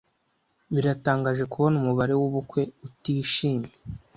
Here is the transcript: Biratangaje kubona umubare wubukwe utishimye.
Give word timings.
Biratangaje 0.73 1.43
kubona 1.51 1.75
umubare 1.81 2.13
wubukwe 2.19 2.61
utishimye. 2.87 3.71